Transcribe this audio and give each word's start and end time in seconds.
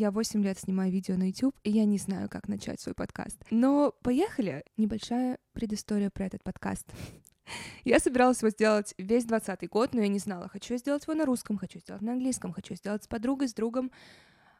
я 0.00 0.10
8 0.10 0.42
лет 0.42 0.58
снимаю 0.58 0.90
видео 0.90 1.16
на 1.16 1.24
YouTube, 1.24 1.54
и 1.62 1.70
я 1.70 1.84
не 1.84 1.98
знаю, 1.98 2.30
как 2.30 2.48
начать 2.48 2.80
свой 2.80 2.94
подкаст. 2.94 3.36
Но 3.50 3.94
поехали! 4.02 4.64
Небольшая 4.78 5.38
предыстория 5.52 6.08
про 6.08 6.24
этот 6.24 6.42
подкаст. 6.42 6.86
Я 7.84 8.00
собиралась 8.00 8.40
его 8.40 8.48
сделать 8.48 8.94
весь 8.96 9.26
двадцатый 9.26 9.68
год, 9.68 9.92
но 9.92 10.00
я 10.00 10.08
не 10.08 10.20
знала, 10.20 10.48
хочу 10.48 10.74
я 10.74 10.78
сделать 10.78 11.02
его 11.02 11.14
на 11.14 11.26
русском, 11.26 11.58
хочу 11.58 11.80
сделать 11.80 12.00
на 12.00 12.12
английском, 12.12 12.52
хочу 12.52 12.76
сделать 12.76 13.02
с 13.02 13.08
подругой, 13.08 13.48
с 13.48 13.54
другом, 13.54 13.90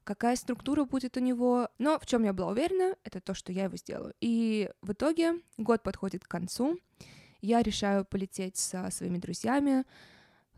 какая 0.03 0.35
структура 0.35 0.85
будет 0.85 1.17
у 1.17 1.21
него. 1.21 1.69
Но 1.79 1.99
в 2.01 2.07
чем 2.07 2.25
я 2.25 2.33
была 2.33 2.51
уверена, 2.51 2.97
это 3.05 3.21
то, 3.21 3.33
что 3.33 3.53
я 3.53 3.65
его 3.65 3.77
сделаю. 3.77 4.13
И 4.21 4.69
в 4.83 4.93
итоге 4.93 5.35
год 5.57 5.83
подходит 5.85 6.25
к 6.25 6.29
концу. 6.29 6.81
Я 7.41 7.63
решаю 7.63 8.05
полететь 8.05 8.57
со 8.57 8.91
своими 8.91 9.19
друзьями 9.19 9.85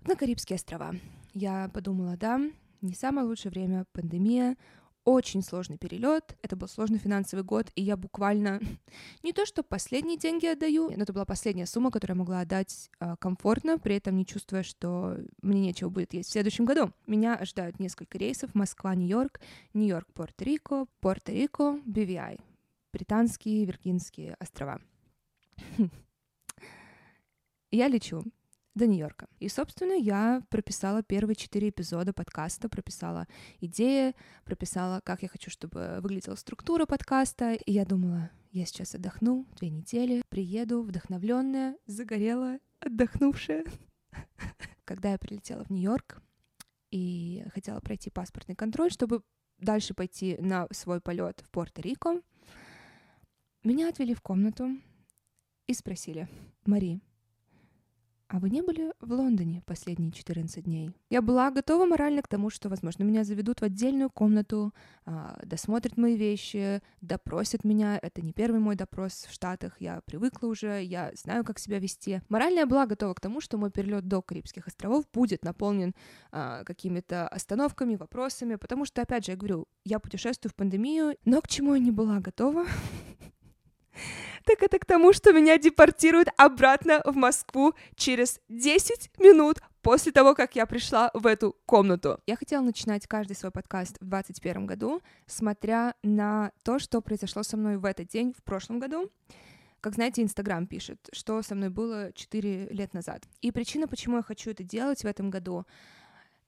на 0.06 0.16
Карибские 0.16 0.56
острова. 0.56 0.94
Я 1.34 1.70
подумала, 1.72 2.16
да, 2.16 2.40
не 2.82 2.94
самое 2.94 3.26
лучшее 3.26 3.50
время, 3.50 3.86
пандемия, 3.92 4.56
очень 5.04 5.42
сложный 5.42 5.78
перелет, 5.78 6.36
это 6.42 6.54
был 6.54 6.68
сложный 6.68 6.98
финансовый 6.98 7.42
год, 7.42 7.70
и 7.74 7.82
я 7.82 7.96
буквально 7.96 8.60
не 9.22 9.32
то 9.32 9.46
что 9.46 9.62
последние 9.62 10.16
деньги 10.16 10.46
отдаю, 10.46 10.90
но 10.96 11.02
это 11.02 11.12
была 11.12 11.24
последняя 11.24 11.66
сумма, 11.66 11.90
которую 11.90 12.16
я 12.16 12.20
могла 12.20 12.40
отдать 12.40 12.90
э, 13.00 13.16
комфортно, 13.18 13.78
при 13.78 13.96
этом 13.96 14.16
не 14.16 14.24
чувствуя, 14.24 14.62
что 14.62 15.18
мне 15.42 15.60
нечего 15.60 15.88
будет 15.88 16.12
есть 16.14 16.28
в 16.28 16.32
следующем 16.32 16.64
году. 16.64 16.92
Меня 17.06 17.34
ожидают 17.34 17.80
несколько 17.80 18.18
рейсов 18.18 18.54
Москва-Нью-Йорк, 18.54 19.40
Нью-Йорк-Порто-Рико, 19.74 20.86
Порто-Рико, 21.00 21.80
BVI, 21.84 22.40
британские 22.92 23.64
Виргинские 23.64 24.36
острова. 24.38 24.80
Я 27.70 27.88
лечу 27.88 28.22
до 28.74 28.86
Нью-Йорка. 28.86 29.28
И, 29.38 29.48
собственно, 29.48 29.92
я 29.92 30.42
прописала 30.48 31.02
первые 31.02 31.36
четыре 31.36 31.68
эпизода 31.68 32.12
подкаста, 32.12 32.68
прописала 32.68 33.26
идеи, 33.60 34.14
прописала, 34.44 35.00
как 35.04 35.22
я 35.22 35.28
хочу, 35.28 35.50
чтобы 35.50 35.98
выглядела 36.00 36.36
структура 36.36 36.86
подкаста. 36.86 37.52
И 37.54 37.72
я 37.72 37.84
думала, 37.84 38.30
я 38.50 38.64
сейчас 38.64 38.94
отдохну 38.94 39.46
две 39.58 39.70
недели, 39.70 40.22
приеду 40.28 40.82
вдохновленная, 40.82 41.76
загорелая, 41.86 42.60
отдохнувшая. 42.80 43.64
Когда 44.84 45.12
я 45.12 45.18
прилетела 45.18 45.64
в 45.64 45.70
Нью-Йорк 45.70 46.22
и 46.90 47.44
хотела 47.52 47.80
пройти 47.80 48.10
паспортный 48.10 48.54
контроль, 48.54 48.90
чтобы 48.90 49.22
дальше 49.58 49.94
пойти 49.94 50.36
на 50.38 50.66
свой 50.70 51.00
полет 51.00 51.44
в 51.46 51.50
Пуэрто-Рико, 51.50 52.22
меня 53.64 53.88
отвели 53.88 54.14
в 54.14 54.20
комнату 54.20 54.76
и 55.66 55.74
спросили, 55.74 56.28
Мари, 56.66 57.00
а 58.32 58.38
вы 58.38 58.48
не 58.48 58.62
были 58.62 58.92
в 59.00 59.12
Лондоне 59.12 59.62
последние 59.66 60.10
14 60.10 60.64
дней? 60.64 60.90
Я 61.10 61.20
была 61.20 61.50
готова 61.50 61.84
морально 61.84 62.22
к 62.22 62.28
тому, 62.28 62.48
что, 62.48 62.70
возможно, 62.70 63.02
меня 63.04 63.24
заведут 63.24 63.60
в 63.60 63.64
отдельную 63.64 64.08
комнату, 64.08 64.72
а, 65.04 65.38
досмотрят 65.44 65.98
мои 65.98 66.16
вещи, 66.16 66.80
допросят 67.02 67.62
меня. 67.62 67.98
Это 68.00 68.22
не 68.22 68.32
первый 68.32 68.58
мой 68.58 68.74
допрос 68.74 69.26
в 69.28 69.34
Штатах, 69.34 69.78
я 69.80 70.00
привыкла 70.06 70.46
уже, 70.46 70.82
я 70.82 71.12
знаю, 71.14 71.44
как 71.44 71.58
себя 71.58 71.78
вести. 71.78 72.22
Морально 72.30 72.60
я 72.60 72.66
была 72.66 72.86
готова 72.86 73.12
к 73.12 73.20
тому, 73.20 73.42
что 73.42 73.58
мой 73.58 73.70
перелет 73.70 74.08
до 74.08 74.22
Карибских 74.22 74.66
островов 74.66 75.04
будет 75.12 75.44
наполнен 75.44 75.94
а, 76.30 76.64
какими-то 76.64 77.28
остановками, 77.28 77.96
вопросами, 77.96 78.54
потому 78.54 78.86
что, 78.86 79.02
опять 79.02 79.26
же, 79.26 79.32
я 79.32 79.36
говорю, 79.36 79.68
я 79.84 79.98
путешествую 79.98 80.50
в 80.50 80.54
пандемию, 80.54 81.18
но 81.26 81.42
к 81.42 81.48
чему 81.48 81.74
я 81.74 81.80
не 81.80 81.90
была 81.90 82.18
готова? 82.20 82.64
так 84.44 84.62
это 84.62 84.78
к 84.78 84.84
тому, 84.84 85.12
что 85.12 85.32
меня 85.32 85.58
депортируют 85.58 86.28
обратно 86.36 87.02
в 87.04 87.16
Москву 87.16 87.74
через 87.96 88.40
10 88.48 89.10
минут 89.18 89.58
после 89.82 90.12
того, 90.12 90.34
как 90.34 90.56
я 90.56 90.66
пришла 90.66 91.10
в 91.14 91.26
эту 91.26 91.56
комнату. 91.66 92.20
Я 92.26 92.36
хотела 92.36 92.62
начинать 92.62 93.06
каждый 93.06 93.34
свой 93.34 93.50
подкаст 93.50 93.96
в 94.00 94.06
2021 94.06 94.66
году, 94.66 95.02
смотря 95.26 95.94
на 96.02 96.52
то, 96.62 96.78
что 96.78 97.00
произошло 97.00 97.42
со 97.42 97.56
мной 97.56 97.76
в 97.76 97.84
этот 97.84 98.08
день 98.08 98.32
в 98.36 98.42
прошлом 98.42 98.78
году. 98.78 99.10
Как 99.80 99.94
знаете, 99.94 100.22
Инстаграм 100.22 100.66
пишет, 100.68 101.08
что 101.12 101.42
со 101.42 101.56
мной 101.56 101.68
было 101.68 102.12
4 102.12 102.68
лет 102.68 102.94
назад. 102.94 103.24
И 103.40 103.50
причина, 103.50 103.88
почему 103.88 104.16
я 104.16 104.22
хочу 104.22 104.50
это 104.50 104.62
делать 104.62 105.02
в 105.02 105.06
этом 105.06 105.28
году, 105.28 105.66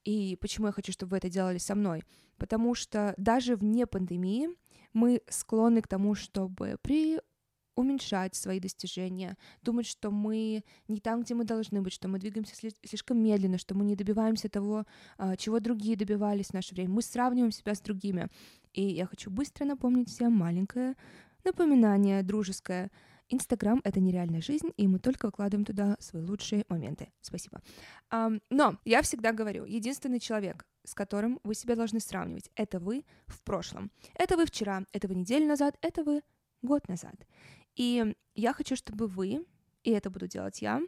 и 0.05 0.37
почему 0.39 0.67
я 0.67 0.71
хочу, 0.71 0.93
чтобы 0.93 1.11
вы 1.11 1.17
это 1.17 1.29
делали 1.29 1.57
со 1.57 1.75
мной, 1.75 2.03
потому 2.37 2.75
что 2.75 3.13
даже 3.17 3.57
вне 3.57 3.85
пандемии 3.87 4.49
мы 4.93 5.21
склонны 5.27 5.81
к 5.81 5.87
тому, 5.87 6.15
чтобы 6.15 6.77
при 6.81 7.19
уменьшать 7.75 8.35
свои 8.35 8.59
достижения, 8.59 9.37
думать, 9.61 9.85
что 9.85 10.11
мы 10.11 10.63
не 10.87 10.99
там, 10.99 11.21
где 11.21 11.33
мы 11.33 11.43
должны 11.43 11.81
быть, 11.81 11.93
что 11.93 12.07
мы 12.07 12.19
двигаемся 12.19 12.55
слишком 12.55 13.21
медленно, 13.21 13.57
что 13.57 13.75
мы 13.75 13.85
не 13.85 13.95
добиваемся 13.95 14.49
того, 14.49 14.85
а, 15.17 15.35
чего 15.35 15.59
другие 15.59 15.95
добивались 15.95 16.47
в 16.47 16.53
наше 16.53 16.73
время. 16.73 16.89
Мы 16.89 17.01
сравниваем 17.01 17.51
себя 17.51 17.75
с 17.75 17.81
другими. 17.81 18.29
И 18.73 18.83
я 18.83 19.05
хочу 19.05 19.31
быстро 19.31 19.65
напомнить 19.65 20.09
всем 20.09 20.33
маленькое 20.33 20.95
напоминание 21.43 22.23
дружеское. 22.23 22.91
Инстаграм— 23.27 23.81
это 23.83 23.99
нереальная 23.99 24.41
жизнь, 24.41 24.71
и 24.77 24.87
мы 24.87 24.99
только 24.99 25.25
выкладываем 25.25 25.65
туда 25.65 25.97
свои 25.99 26.21
лучшие 26.23 26.63
моменты. 26.69 27.11
Спасибо. 27.21 27.61
Но 28.11 28.77
я 28.85 29.01
всегда 29.01 29.31
говорю, 29.31 29.65
единственный 29.65 30.19
человек, 30.19 30.65
с 30.83 30.93
которым 30.93 31.39
вы 31.43 31.55
себя 31.55 31.75
должны 31.75 31.99
сравнивать, 31.99 32.51
это 32.55 32.79
вы 32.79 33.03
в 33.25 33.41
прошлом. 33.41 33.91
Это 34.13 34.37
вы 34.37 34.45
вчера, 34.45 34.83
это 34.91 35.07
вы 35.07 35.15
неделю 35.15 35.47
назад, 35.47 35.75
это 35.81 36.03
вы 36.03 36.21
год 36.61 36.87
назад. 36.87 37.15
И 37.75 38.15
я 38.35 38.53
хочу, 38.53 38.75
чтобы 38.75 39.07
вы, 39.07 39.45
и 39.83 39.91
это 39.91 40.09
буду 40.09 40.27
делать 40.27 40.61
я, 40.61 40.81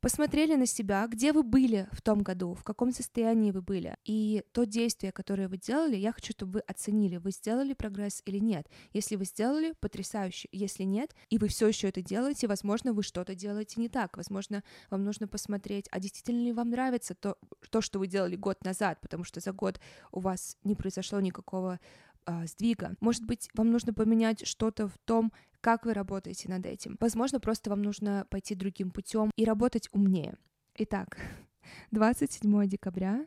посмотрели 0.00 0.54
на 0.54 0.66
себя, 0.66 1.06
где 1.06 1.32
вы 1.32 1.42
были 1.42 1.88
в 1.92 2.02
том 2.02 2.22
году, 2.22 2.54
в 2.54 2.62
каком 2.62 2.92
состоянии 2.92 3.50
вы 3.50 3.62
были. 3.62 3.96
И 4.04 4.44
то 4.52 4.64
действие, 4.64 5.12
которое 5.12 5.48
вы 5.48 5.58
делали, 5.58 5.96
я 5.96 6.12
хочу, 6.12 6.32
чтобы 6.32 6.52
вы 6.52 6.60
оценили, 6.60 7.16
вы 7.16 7.32
сделали 7.32 7.72
прогресс 7.74 8.22
или 8.24 8.38
нет. 8.38 8.68
Если 8.92 9.16
вы 9.16 9.24
сделали, 9.24 9.74
потрясающе. 9.80 10.48
Если 10.52 10.84
нет, 10.84 11.14
и 11.30 11.38
вы 11.38 11.48
все 11.48 11.68
еще 11.68 11.88
это 11.88 12.02
делаете, 12.02 12.46
возможно, 12.46 12.92
вы 12.92 13.02
что-то 13.02 13.34
делаете 13.34 13.80
не 13.80 13.88
так. 13.88 14.16
Возможно, 14.16 14.62
вам 14.90 15.04
нужно 15.04 15.26
посмотреть, 15.26 15.86
а 15.90 16.00
действительно 16.00 16.44
ли 16.44 16.52
вам 16.52 16.70
нравится 16.70 17.14
то, 17.14 17.36
то 17.70 17.80
что 17.80 17.98
вы 17.98 18.06
делали 18.06 18.36
год 18.36 18.64
назад, 18.64 19.00
потому 19.00 19.24
что 19.24 19.40
за 19.40 19.52
год 19.52 19.80
у 20.12 20.20
вас 20.20 20.56
не 20.64 20.74
произошло 20.74 21.20
никакого 21.20 21.80
а, 22.28 22.44
сдвига. 22.46 22.94
Может 23.00 23.24
быть, 23.24 23.48
вам 23.54 23.70
нужно 23.70 23.94
поменять 23.94 24.46
что-то 24.46 24.86
в 24.86 24.98
том, 25.06 25.32
как 25.62 25.86
вы 25.86 25.94
работаете 25.94 26.50
над 26.50 26.66
этим. 26.66 26.98
Возможно, 27.00 27.40
просто 27.40 27.70
вам 27.70 27.80
нужно 27.80 28.26
пойти 28.28 28.54
другим 28.54 28.90
путем 28.90 29.30
и 29.34 29.46
работать 29.46 29.88
умнее. 29.92 30.36
Итак, 30.74 31.16
27 31.90 32.66
декабря 32.66 33.26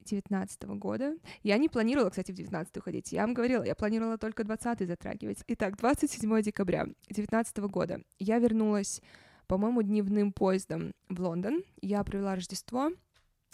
2019 0.00 0.64
года. 0.78 1.16
Я 1.42 1.56
не 1.56 1.70
планировала, 1.70 2.10
кстати, 2.10 2.30
в 2.30 2.34
19 2.34 2.76
уходить. 2.76 3.10
Я 3.10 3.22
вам 3.22 3.32
говорила, 3.32 3.64
я 3.64 3.74
планировала 3.74 4.18
только 4.18 4.44
20 4.44 4.86
затрагивать. 4.86 5.42
Итак, 5.46 5.78
27 5.78 6.42
декабря 6.42 6.84
2019 6.84 7.56
года 7.70 8.02
я 8.18 8.38
вернулась, 8.38 9.00
по-моему, 9.46 9.80
дневным 9.80 10.34
поездом 10.34 10.92
в 11.08 11.22
Лондон. 11.22 11.62
Я 11.80 12.04
провела 12.04 12.34
Рождество 12.34 12.90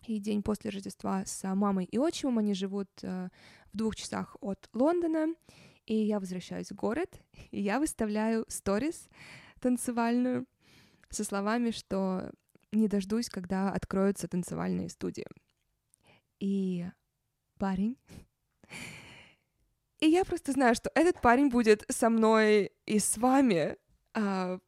и 0.07 0.19
день 0.19 0.43
после 0.43 0.71
Рождества 0.71 1.25
с 1.25 1.55
мамой 1.55 1.85
и 1.85 1.99
отчимом. 1.99 2.39
Они 2.39 2.55
живут 2.55 2.89
э, 3.03 3.29
в 3.73 3.77
двух 3.77 3.97
часах 3.97 4.37
от 4.41 4.69
Лондона. 4.73 5.35
И 5.87 5.95
я 5.95 6.21
возвращаюсь 6.21 6.71
в 6.71 6.77
город, 6.77 7.21
и 7.51 7.61
я 7.61 7.81
выставляю 7.81 8.45
сторис 8.49 9.09
танцевальную 9.61 10.47
со 11.09 11.25
словами, 11.25 11.71
что 11.71 12.31
не 12.73 12.87
дождусь, 12.87 13.29
когда 13.29 13.73
откроются 13.73 14.29
танцевальные 14.29 14.89
студии. 14.89 15.27
И 16.39 16.87
парень... 17.59 17.97
И 19.99 20.07
я 20.07 20.25
просто 20.25 20.53
знаю, 20.53 20.75
что 20.75 20.91
этот 20.95 21.21
парень 21.21 21.51
будет 21.51 21.85
со 21.91 22.09
мной 22.09 22.73
и 22.87 22.99
с 22.99 23.19
вами 23.19 23.77
а, 24.15 24.59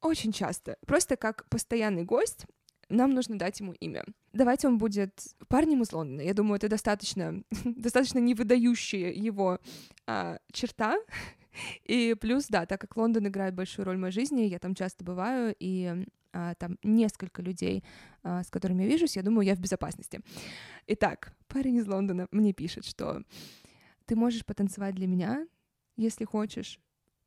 очень 0.00 0.32
часто. 0.32 0.78
Просто 0.86 1.16
как 1.16 1.46
постоянный 1.50 2.04
гость 2.04 2.46
нам 2.88 3.10
нужно 3.10 3.38
дать 3.38 3.60
ему 3.60 3.74
имя. 3.74 4.02
Давайте 4.32 4.66
он 4.68 4.78
будет 4.78 5.12
парнем 5.48 5.82
из 5.82 5.92
Лондона. 5.92 6.22
Я 6.22 6.34
думаю, 6.34 6.56
это 6.56 6.68
достаточно, 6.68 7.42
достаточно 7.64 8.18
невыдающая 8.18 9.12
его 9.12 9.58
а, 10.06 10.38
черта. 10.52 10.96
И 11.84 12.14
плюс, 12.18 12.46
да, 12.48 12.64
так 12.64 12.80
как 12.80 12.96
Лондон 12.96 13.26
играет 13.26 13.54
большую 13.54 13.84
роль 13.84 13.96
в 13.96 14.00
моей 14.00 14.12
жизни, 14.12 14.42
я 14.42 14.58
там 14.58 14.74
часто 14.74 15.04
бываю, 15.04 15.54
и 15.58 16.06
а, 16.32 16.54
там 16.54 16.78
несколько 16.82 17.42
людей, 17.42 17.84
а, 18.22 18.42
с 18.42 18.50
которыми 18.50 18.84
я 18.84 18.88
вижусь, 18.88 19.16
я 19.16 19.22
думаю, 19.22 19.46
я 19.46 19.54
в 19.54 19.60
безопасности. 19.60 20.20
Итак, 20.86 21.34
парень 21.48 21.76
из 21.76 21.86
Лондона 21.86 22.26
мне 22.30 22.54
пишет, 22.54 22.86
что 22.86 23.22
ты 24.06 24.16
можешь 24.16 24.46
потанцевать 24.46 24.94
для 24.94 25.06
меня, 25.06 25.46
если 25.96 26.24
хочешь, 26.24 26.80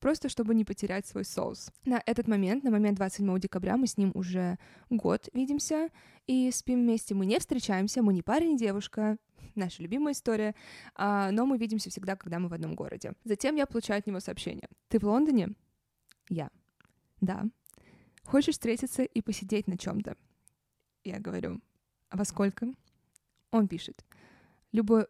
просто 0.06 0.30
чтобы 0.30 0.54
не 0.54 0.64
потерять 0.64 1.08
свой 1.08 1.26
соус. 1.26 1.72
На 1.84 2.00
этот 2.06 2.28
момент, 2.28 2.64
на 2.64 2.70
момент 2.70 2.96
27 2.96 3.40
декабря, 3.40 3.76
мы 3.76 3.88
с 3.88 3.98
ним 3.98 4.12
уже 4.14 4.60
год 4.92 5.30
видимся 5.34 5.90
и 6.28 6.52
спим 6.52 6.82
вместе. 6.82 7.16
Мы 7.16 7.26
не 7.26 7.40
встречаемся, 7.40 8.04
мы 8.04 8.14
не 8.14 8.22
парень 8.22 8.52
и 8.52 8.58
девушка, 8.58 9.18
наша 9.56 9.82
любимая 9.82 10.14
история, 10.14 10.54
а, 10.94 11.32
но 11.32 11.48
мы 11.48 11.58
видимся 11.58 11.90
всегда, 11.90 12.16
когда 12.16 12.38
мы 12.38 12.50
в 12.50 12.54
одном 12.54 12.76
городе. 12.76 13.14
Затем 13.24 13.56
я 13.56 13.66
получаю 13.66 13.98
от 13.98 14.06
него 14.06 14.20
сообщение. 14.20 14.70
«Ты 14.90 15.00
в 15.00 15.06
Лондоне?» 15.06 15.56
«Я». 16.30 16.52
«Да». 17.20 17.46
«Хочешь 18.26 18.54
встретиться 18.54 19.02
и 19.02 19.22
посидеть 19.22 19.66
на 19.66 19.76
чем 19.76 20.02
то 20.02 20.16
Я 21.04 21.18
говорю, 21.20 21.62
«А 22.10 22.18
во 22.18 22.26
сколько?» 22.26 22.68
Он 23.50 23.68
пишет, 23.68 24.06
«Любой...» 24.72 25.08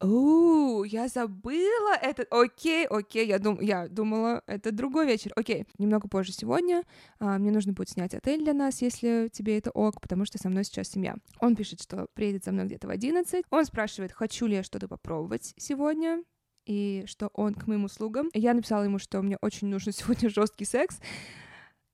я 0.00 1.08
забыла 1.08 1.94
это. 2.00 2.24
Окей, 2.30 2.86
окей, 2.86 3.26
я, 3.26 3.38
дум... 3.38 3.60
я 3.60 3.88
думала, 3.88 4.42
это 4.46 4.72
другой 4.72 5.06
вечер. 5.06 5.32
Окей, 5.36 5.66
немного 5.78 6.08
позже 6.08 6.32
сегодня 6.32 6.84
а, 7.18 7.38
мне 7.38 7.50
нужно 7.50 7.72
будет 7.72 7.90
снять 7.90 8.14
отель 8.14 8.42
для 8.42 8.54
нас, 8.54 8.80
если 8.80 9.28
тебе 9.32 9.58
это 9.58 9.70
ок, 9.70 10.00
потому 10.00 10.24
что 10.24 10.38
со 10.38 10.48
мной 10.48 10.64
сейчас 10.64 10.88
семья. 10.88 11.16
Он 11.40 11.56
пишет, 11.56 11.82
что 11.82 12.06
приедет 12.14 12.44
за 12.44 12.52
мной 12.52 12.66
где-то 12.66 12.86
в 12.86 12.90
11. 12.90 13.44
Он 13.50 13.64
спрашивает, 13.64 14.12
хочу 14.12 14.46
ли 14.46 14.56
я 14.56 14.62
что-то 14.62 14.88
попробовать 14.88 15.54
сегодня 15.56 16.22
и 16.66 17.04
что 17.06 17.30
он 17.32 17.54
к 17.54 17.66
моим 17.66 17.84
услугам. 17.84 18.30
Я 18.34 18.54
написала 18.54 18.84
ему, 18.84 18.98
что 18.98 19.20
мне 19.22 19.36
очень 19.40 19.68
нужен 19.68 19.92
сегодня 19.94 20.30
жесткий 20.30 20.64
секс, 20.64 21.00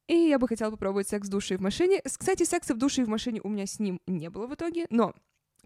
и 0.09 0.15
я 0.15 0.39
бы 0.39 0.49
хотела 0.49 0.71
попробовать 0.71 1.09
секс 1.09 1.29
в 1.29 1.31
душе 1.31 1.55
и 1.55 1.57
в 1.57 1.63
машине. 1.63 2.03
Кстати, 2.05 2.43
секса 2.43 2.75
в 2.75 2.79
душе 2.79 3.03
и 3.03 3.05
в 3.05 3.09
машине 3.09 3.41
у 3.43 3.49
меня 3.49 3.67
с 3.67 3.79
ним 3.79 4.01
не 4.07 4.29
было 4.29 4.47
в 4.47 4.55
итоге, 4.55 4.87
но 4.91 5.15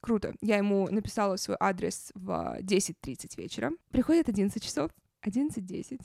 круто. 0.01 0.35
Я 0.41 0.57
ему 0.57 0.89
написала 0.89 1.37
свой 1.37 1.57
адрес 1.61 2.11
в 2.15 2.59
10.30 2.61 3.37
вечера. 3.37 3.73
Приходит 3.91 4.29
11 4.29 4.63
часов, 4.63 4.91
11.10, 5.25 6.01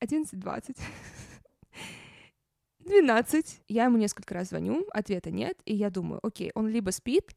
11.20, 0.00 0.78
12. 2.80 3.60
Я 3.68 3.84
ему 3.84 3.96
несколько 3.98 4.34
раз 4.34 4.48
звоню, 4.48 4.86
ответа 4.92 5.30
нет, 5.30 5.58
и 5.64 5.74
я 5.74 5.90
думаю, 5.90 6.20
окей, 6.22 6.50
он 6.54 6.68
либо 6.68 6.90
спит, 6.90 7.36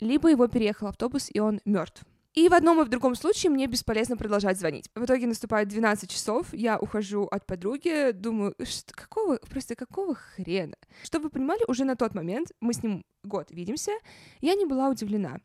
либо 0.00 0.30
его 0.30 0.48
переехал 0.48 0.88
автобус, 0.88 1.30
и 1.32 1.38
он 1.38 1.60
мертв. 1.64 2.04
И 2.34 2.48
в 2.48 2.54
одном 2.54 2.80
и 2.80 2.84
в 2.84 2.88
другом 2.88 3.14
случае 3.14 3.50
мне 3.50 3.66
бесполезно 3.66 4.16
продолжать 4.16 4.58
звонить. 4.58 4.88
В 4.94 5.04
итоге 5.04 5.26
наступает 5.26 5.68
12 5.68 6.10
часов, 6.10 6.46
я 6.52 6.78
ухожу 6.78 7.24
от 7.24 7.44
подруги, 7.46 8.12
думаю, 8.12 8.54
что, 8.64 8.94
какого, 8.94 9.36
просто 9.36 9.74
какого 9.74 10.14
хрена? 10.14 10.76
Чтобы 11.02 11.24
вы 11.24 11.30
понимали, 11.30 11.60
уже 11.68 11.84
на 11.84 11.94
тот 11.94 12.14
момент, 12.14 12.52
мы 12.60 12.72
с 12.72 12.82
ним 12.82 13.04
год 13.22 13.50
видимся, 13.50 13.92
я 14.40 14.54
не 14.54 14.64
была 14.64 14.88
удивлена. 14.88 15.40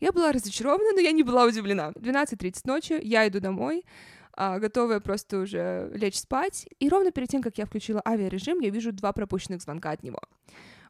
Я 0.00 0.10
была 0.10 0.32
разочарована, 0.32 0.92
но 0.92 1.00
я 1.00 1.12
не 1.12 1.22
была 1.22 1.44
удивлена. 1.44 1.92
12.30 1.94 2.60
ночи, 2.64 2.98
я 3.00 3.26
иду 3.28 3.38
домой, 3.38 3.84
а, 4.32 4.58
готовая 4.58 5.00
просто 5.00 5.38
уже 5.38 5.90
лечь 5.94 6.18
спать, 6.18 6.68
и 6.80 6.88
ровно 6.88 7.12
перед 7.12 7.28
тем, 7.28 7.42
как 7.42 7.58
я 7.58 7.66
включила 7.66 8.02
авиарежим, 8.04 8.58
я 8.60 8.70
вижу 8.70 8.92
два 8.92 9.12
пропущенных 9.12 9.62
звонка 9.62 9.90
от 9.90 10.02
него. 10.02 10.20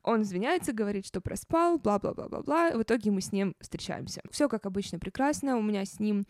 Он 0.08 0.22
извиняется, 0.22 0.72
говорит, 0.72 1.05
что 1.05 1.20
проспал, 1.20 1.78
бла-бла-бла-бла-бла. 1.78 2.70
В 2.70 2.82
итоге 2.82 3.10
мы 3.10 3.20
с 3.20 3.31
ним 3.31 3.55
встречаемся. 3.60 4.22
Все 4.31 4.49
как 4.49 4.64
обычно 4.64 4.99
прекрасно. 4.99 5.58
У 5.58 5.62
меня 5.62 5.84
с 5.84 6.00
ним 6.00 6.26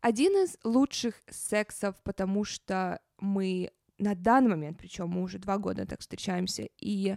один 0.00 0.32
из 0.32 0.58
лучших 0.64 1.14
сексов, 1.30 1.94
потому 2.02 2.42
что 2.42 3.00
мы 3.20 3.70
на 3.98 4.16
данный 4.16 4.50
момент, 4.50 4.76
причем 4.76 5.08
мы 5.08 5.22
уже 5.22 5.38
два 5.38 5.58
года 5.58 5.86
так 5.86 6.00
встречаемся, 6.00 6.68
и 6.80 7.16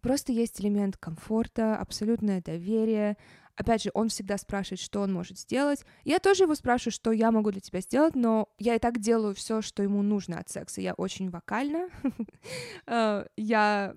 просто 0.00 0.32
есть 0.32 0.58
элемент 0.62 0.96
комфорта, 0.96 1.76
абсолютное 1.76 2.40
доверие. 2.40 3.18
Опять 3.56 3.82
же, 3.82 3.90
он 3.92 4.08
всегда 4.08 4.38
спрашивает, 4.38 4.80
что 4.80 5.02
он 5.02 5.12
может 5.12 5.38
сделать. 5.38 5.84
Я 6.04 6.18
тоже 6.18 6.44
его 6.44 6.54
спрашиваю, 6.54 6.92
что 6.94 7.12
я 7.12 7.30
могу 7.30 7.50
для 7.50 7.60
тебя 7.60 7.82
сделать, 7.82 8.14
но 8.14 8.48
я 8.58 8.74
и 8.74 8.78
так 8.78 9.00
делаю 9.00 9.34
все, 9.34 9.60
что 9.60 9.82
ему 9.82 10.00
нужно 10.00 10.38
от 10.38 10.48
секса. 10.48 10.80
Я 10.80 10.94
очень 10.94 11.28
вокальна. 11.28 11.90
Э, 12.86 13.26
я 13.36 13.94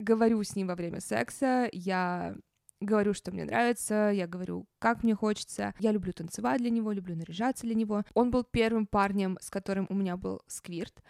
говорю 0.00 0.42
с 0.42 0.56
ним 0.56 0.66
во 0.66 0.74
время 0.74 1.00
секса, 1.00 1.68
я 1.72 2.34
говорю, 2.80 3.12
что 3.14 3.30
мне 3.30 3.44
нравится, 3.44 4.10
я 4.12 4.26
говорю, 4.26 4.66
как 4.78 5.02
мне 5.02 5.14
хочется. 5.14 5.74
Я 5.78 5.92
люблю 5.92 6.12
танцевать 6.12 6.60
для 6.60 6.70
него, 6.70 6.92
люблю 6.92 7.14
наряжаться 7.14 7.66
для 7.66 7.74
него. 7.74 8.04
Он 8.14 8.30
был 8.30 8.42
первым 8.42 8.86
парнем, 8.86 9.38
с 9.40 9.50
которым 9.50 9.86
у 9.90 9.94
меня 9.94 10.16
был 10.16 10.40
сквирт. 10.46 11.02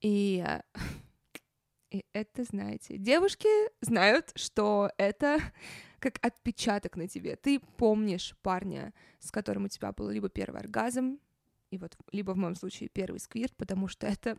И, 0.00 0.44
и 1.90 2.04
это, 2.12 2.44
знаете, 2.44 2.96
девушки 2.96 3.48
знают, 3.82 4.32
что 4.36 4.90
это 4.96 5.38
как 5.98 6.18
отпечаток 6.22 6.96
на 6.96 7.08
тебе. 7.08 7.36
Ты 7.36 7.60
помнишь 7.60 8.34
парня, 8.42 8.94
с 9.20 9.30
которым 9.30 9.64
у 9.64 9.68
тебя 9.68 9.92
был 9.92 10.08
либо 10.10 10.28
первый 10.28 10.60
оргазм, 10.60 11.18
и 11.70 11.76
вот 11.76 11.98
либо 12.12 12.32
в 12.32 12.38
моем 12.38 12.54
случае 12.54 12.88
первый 12.88 13.20
сквирт, 13.20 13.54
потому 13.56 13.88
что 13.88 14.06
это 14.06 14.38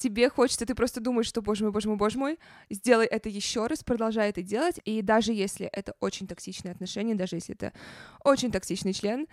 тебе 0.00 0.30
хочется, 0.30 0.66
ты 0.66 0.74
просто 0.74 1.00
думаешь, 1.00 1.26
что, 1.26 1.42
боже 1.42 1.62
мой, 1.64 1.72
боже 1.72 1.88
мой, 1.88 1.96
боже 1.96 2.18
мой, 2.18 2.38
сделай 2.70 3.06
это 3.06 3.28
еще 3.28 3.66
раз, 3.66 3.84
продолжай 3.84 4.30
это 4.30 4.42
делать, 4.42 4.80
и 4.84 5.02
даже 5.02 5.32
если 5.32 5.66
это 5.66 5.94
очень 6.00 6.26
токсичные 6.26 6.72
отношения, 6.72 7.14
даже 7.14 7.36
если 7.36 7.54
это 7.54 7.72
очень 8.24 8.50
токсичный 8.50 8.94
член, 8.94 9.28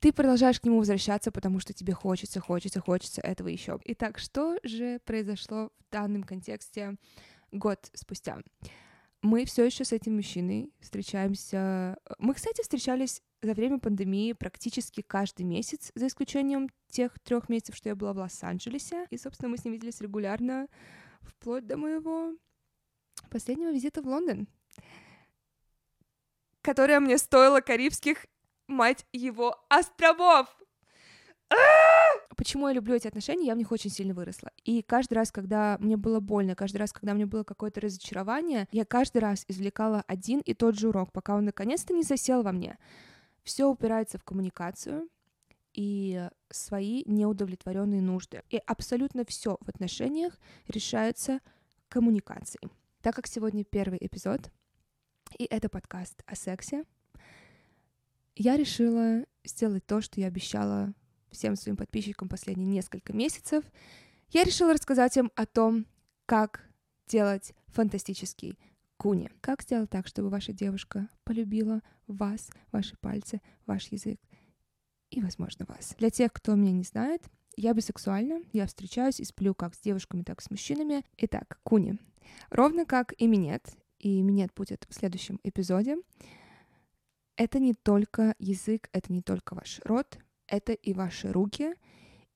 ты 0.00 0.12
продолжаешь 0.12 0.58
к 0.60 0.64
нему 0.64 0.78
возвращаться, 0.78 1.30
потому 1.30 1.60
что 1.60 1.72
тебе 1.72 1.94
хочется, 1.94 2.40
хочется, 2.40 2.80
хочется 2.80 3.20
этого 3.20 3.46
еще. 3.46 3.78
Итак, 3.84 4.18
что 4.18 4.58
же 4.64 4.98
произошло 5.04 5.70
в 5.78 5.92
данном 5.92 6.24
контексте 6.24 6.96
год 7.52 7.78
спустя? 7.94 8.38
Мы 9.22 9.44
все 9.44 9.64
еще 9.64 9.84
с 9.84 9.92
этим 9.92 10.16
мужчиной 10.16 10.72
встречаемся. 10.80 11.96
Мы, 12.18 12.34
кстати, 12.34 12.60
встречались 12.60 13.22
за 13.40 13.54
время 13.54 13.78
пандемии 13.78 14.32
практически 14.32 15.00
каждый 15.00 15.44
месяц, 15.44 15.92
за 15.94 16.08
исключением 16.08 16.68
тех 16.88 17.16
трех 17.20 17.48
месяцев, 17.48 17.76
что 17.76 17.88
я 17.88 17.94
была 17.94 18.12
в 18.12 18.18
Лос-Анджелесе. 18.18 19.06
И, 19.10 19.16
собственно, 19.16 19.48
мы 19.48 19.58
с 19.58 19.64
ним 19.64 19.74
виделись 19.74 20.00
регулярно, 20.00 20.66
вплоть 21.20 21.66
до 21.66 21.76
моего 21.76 22.34
последнего 23.30 23.70
визита 23.70 24.02
в 24.02 24.08
Лондон, 24.08 24.48
которая 26.60 26.98
мне 26.98 27.16
стоила 27.16 27.60
карибских, 27.60 28.26
мать 28.66 29.06
его, 29.12 29.64
островов. 29.68 30.48
Почему 32.36 32.66
я 32.66 32.74
люблю 32.74 32.94
эти 32.94 33.06
отношения? 33.06 33.46
Я 33.46 33.54
в 33.54 33.58
них 33.58 33.70
очень 33.70 33.90
сильно 33.90 34.14
выросла. 34.14 34.50
И 34.64 34.82
каждый 34.82 35.14
раз, 35.14 35.30
когда 35.30 35.76
мне 35.78 35.96
было 35.96 36.18
больно, 36.18 36.54
каждый 36.54 36.78
раз, 36.78 36.92
когда 36.92 37.14
мне 37.14 37.26
было 37.26 37.44
какое-то 37.44 37.80
разочарование, 37.80 38.66
я 38.72 38.84
каждый 38.84 39.18
раз 39.18 39.44
извлекала 39.48 40.02
один 40.06 40.40
и 40.40 40.54
тот 40.54 40.78
же 40.78 40.88
урок, 40.88 41.12
пока 41.12 41.36
он 41.36 41.44
наконец-то 41.44 41.94
не 41.94 42.02
засел 42.02 42.42
во 42.42 42.52
мне. 42.52 42.78
Все 43.44 43.66
упирается 43.66 44.18
в 44.18 44.24
коммуникацию 44.24 45.08
и 45.72 46.28
свои 46.50 47.02
неудовлетворенные 47.06 48.02
нужды. 48.02 48.42
И 48.50 48.60
абсолютно 48.66 49.24
все 49.24 49.58
в 49.60 49.68
отношениях 49.68 50.38
решается 50.68 51.40
коммуникацией. 51.88 52.70
Так 53.02 53.14
как 53.14 53.26
сегодня 53.26 53.64
первый 53.64 53.98
эпизод, 54.00 54.50
и 55.38 55.44
это 55.44 55.68
подкаст 55.68 56.22
о 56.26 56.34
сексе, 56.34 56.84
я 58.34 58.56
решила 58.56 59.24
сделать 59.44 59.86
то, 59.86 60.00
что 60.00 60.20
я 60.20 60.28
обещала 60.28 60.92
всем 61.32 61.56
своим 61.56 61.76
подписчикам 61.76 62.28
последние 62.28 62.68
несколько 62.68 63.12
месяцев, 63.12 63.64
я 64.30 64.44
решила 64.44 64.72
рассказать 64.72 65.16
им 65.16 65.30
о 65.34 65.46
том, 65.46 65.86
как 66.26 66.68
делать 67.06 67.52
фантастический 67.66 68.58
куни. 68.96 69.30
Как 69.40 69.62
сделать 69.62 69.90
так, 69.90 70.06
чтобы 70.06 70.28
ваша 70.28 70.52
девушка 70.52 71.08
полюбила 71.24 71.82
вас, 72.06 72.48
ваши 72.70 72.96
пальцы, 72.96 73.40
ваш 73.66 73.88
язык 73.88 74.20
и, 75.10 75.20
возможно, 75.20 75.66
вас. 75.68 75.94
Для 75.98 76.10
тех, 76.10 76.32
кто 76.32 76.54
меня 76.54 76.72
не 76.72 76.84
знает, 76.84 77.22
я 77.56 77.74
бисексуальна, 77.74 78.42
я 78.52 78.66
встречаюсь 78.66 79.20
и 79.20 79.24
сплю 79.24 79.54
как 79.54 79.74
с 79.74 79.80
девушками, 79.80 80.22
так 80.22 80.40
и 80.40 80.44
с 80.44 80.50
мужчинами. 80.50 81.04
Итак, 81.18 81.58
куни. 81.62 81.98
Ровно 82.50 82.86
как 82.86 83.12
и 83.20 83.26
минет, 83.26 83.74
и 83.98 84.22
минет 84.22 84.52
будет 84.54 84.86
в 84.88 84.94
следующем 84.94 85.38
эпизоде, 85.42 85.96
это 87.36 87.58
не 87.58 87.74
только 87.74 88.34
язык, 88.38 88.88
это 88.92 89.12
не 89.12 89.22
только 89.22 89.54
ваш 89.54 89.80
рот, 89.84 90.18
это 90.52 90.74
и 90.74 90.92
ваши 90.92 91.32
руки, 91.32 91.74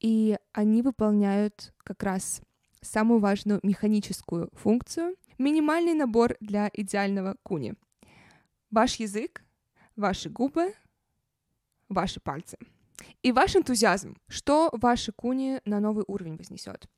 и 0.01 0.39
они 0.53 0.83
выполняют 0.83 1.75
как 1.85 2.03
раз 2.03 2.41
самую 2.81 3.21
важную 3.21 3.61
механическую 3.63 4.49
функцию, 4.55 5.17
минимальный 5.39 5.93
набор 5.93 6.37
для 6.41 6.71
идеального 6.73 7.37
куни. 7.43 7.75
Ваш 8.71 8.97
язык, 8.97 9.45
ваши 9.97 10.31
губы, 10.31 10.75
ваши 11.89 12.19
пальцы. 12.19 12.57
И 13.23 13.33
ваш 13.33 13.55
энтузиазм, 13.55 14.17
что 14.29 14.71
ваши 14.73 15.13
куни 15.13 15.61
на 15.67 15.79
новый 15.81 16.05
уровень 16.09 16.37
вознесет. 16.37 16.89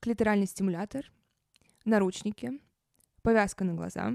Клиторальный 0.00 0.46
стимулятор, 0.46 1.10
наручники, 1.86 2.60
повязка 3.22 3.64
на 3.64 3.72
глаза, 3.72 4.12